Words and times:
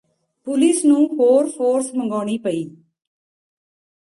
police 0.47 0.83
ਨੂੰ 0.85 1.05
ਹੋਰ 1.19 1.49
force 1.49 1.93
ਮੰਗਾਉਣੀ 1.95 2.37
ਪਈ 2.37 2.63